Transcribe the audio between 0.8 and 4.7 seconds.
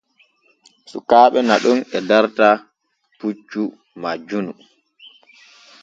Sukaaɓe naɗon e darta puccu majjunu.